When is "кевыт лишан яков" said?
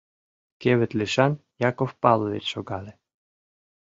0.61-1.89